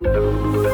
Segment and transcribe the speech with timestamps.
[0.00, 0.73] Música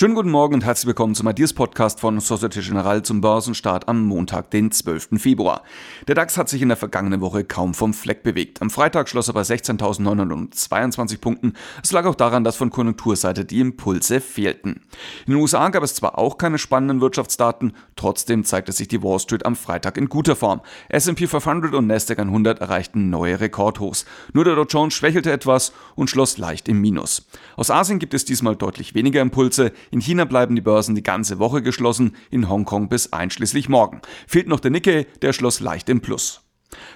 [0.00, 4.04] Schönen guten Morgen und herzlich willkommen zum Ideas Podcast von Societe Generale zum Börsenstart am
[4.04, 5.20] Montag, den 12.
[5.20, 5.64] Februar.
[6.06, 8.62] Der DAX hat sich in der vergangenen Woche kaum vom Fleck bewegt.
[8.62, 11.54] Am Freitag schloss er bei 16.922 Punkten.
[11.82, 14.82] Es lag auch daran, dass von Konjunkturseite die Impulse fehlten.
[15.26, 19.18] In den USA gab es zwar auch keine spannenden Wirtschaftsdaten, trotzdem zeigte sich die Wall
[19.18, 20.60] Street am Freitag in guter Form.
[20.90, 24.04] S&P 500 und Nasdaq 100 erreichten neue Rekordhochs.
[24.32, 27.26] Nur der Dow Jones schwächelte etwas und schloss leicht im Minus.
[27.56, 29.72] Aus Asien gibt es diesmal deutlich weniger Impulse.
[29.90, 34.00] In China bleiben die Börsen die ganze Woche geschlossen, in Hongkong bis einschließlich morgen.
[34.26, 36.47] Fehlt noch der Nikkei, der schloss leicht im Plus.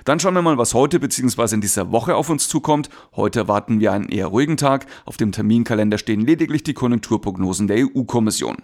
[0.04, 1.54] Dann schauen wir mal, was heute bzw.
[1.54, 2.88] in dieser Woche auf uns zukommt.
[3.14, 4.86] Heute erwarten wir einen eher ruhigen Tag.
[5.04, 8.56] Auf dem Terminkalender stehen lediglich die Konjunkturprognosen der EU-Kommission.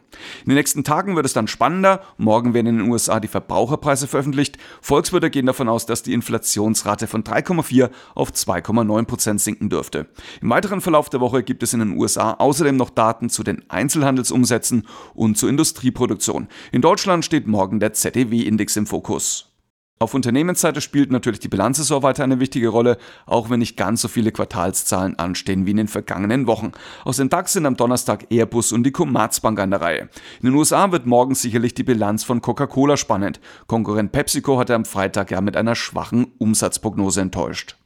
[0.45, 2.03] In den nächsten Tagen wird es dann spannender.
[2.17, 4.59] Morgen werden in den USA die Verbraucherpreise veröffentlicht.
[4.81, 10.07] Volkswirte gehen davon aus, dass die Inflationsrate von 3,4 auf 2,9 Prozent sinken dürfte.
[10.41, 13.69] Im weiteren Verlauf der Woche gibt es in den USA außerdem noch Daten zu den
[13.69, 16.49] Einzelhandelsumsätzen und zur Industrieproduktion.
[16.73, 19.58] In Deutschland steht morgen der ZDW-Index im Fokus.
[20.01, 24.09] Auf Unternehmensseite spielt natürlich die Bilanzsaison weiter eine wichtige Rolle, auch wenn nicht ganz so
[24.09, 26.71] viele Quartalszahlen anstehen wie in den vergangenen Wochen.
[27.05, 30.09] Aus dem DAX sind am Donnerstag Airbus und die Commerzbank an der Reihe.
[30.41, 33.41] In den USA wird morgen sicherlich die Bilanz von Coca-Cola spannend.
[33.67, 37.77] Konkurrent PepsiCo hatte am Freitag ja mit einer schwachen Umsatzprognose enttäuscht.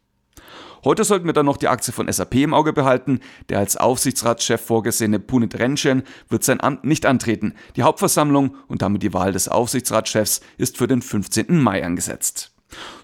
[0.85, 3.21] Heute sollten wir dann noch die Aktie von SAP im Auge behalten.
[3.49, 7.55] Der als Aufsichtsratschef vorgesehene Punit Renchen wird sein Amt nicht antreten.
[7.77, 11.63] Die Hauptversammlung und damit die Wahl des Aufsichtsratschefs ist für den 15.
[11.63, 12.53] Mai angesetzt.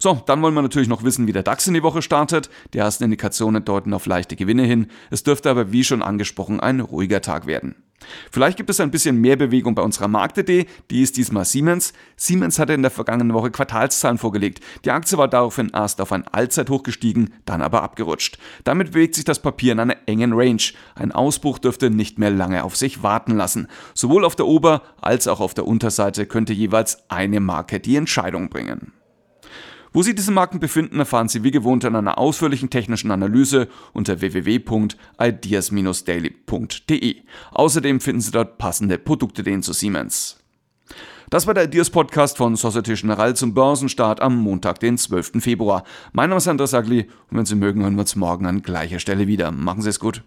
[0.01, 2.51] So, dann wollen wir natürlich noch wissen, wie der DAX in die Woche startet.
[2.75, 4.89] Die ersten Indikationen deuten auf leichte Gewinne hin.
[5.11, 7.77] Es dürfte aber wie schon angesprochen ein ruhiger Tag werden.
[8.31, 11.93] Vielleicht gibt es ein bisschen mehr Bewegung bei unserer Marktidee, die ist diesmal Siemens.
[12.17, 14.61] Siemens hatte in der vergangenen Woche Quartalszahlen vorgelegt.
[14.85, 18.39] Die Aktie war daraufhin erst auf ein Allzeithoch gestiegen, dann aber abgerutscht.
[18.65, 20.63] Damit bewegt sich das Papier in einer engen Range.
[20.95, 23.69] Ein Ausbruch dürfte nicht mehr lange auf sich warten lassen.
[23.95, 28.49] Sowohl auf der Ober- als auch auf der Unterseite könnte jeweils eine Marke die Entscheidung
[28.49, 28.93] bringen.
[29.93, 34.21] Wo Sie diese Marken befinden, erfahren Sie wie gewohnt in einer ausführlichen technischen Analyse unter
[34.21, 37.17] www.ideas-daily.de.
[37.53, 40.39] Außerdem finden Sie dort passende Produktideen zu Siemens.
[41.31, 45.43] Das war der Ideas Podcast von Societe Generale zum Börsenstart am Montag, den 12.
[45.43, 45.85] Februar.
[46.13, 48.99] Mein Name ist Andreas Agli und wenn Sie mögen, hören wir uns morgen an gleicher
[48.99, 49.51] Stelle wieder.
[49.51, 50.23] Machen Sie es gut.